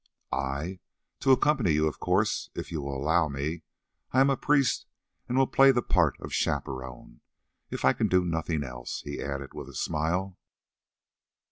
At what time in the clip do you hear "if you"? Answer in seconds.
2.55-2.81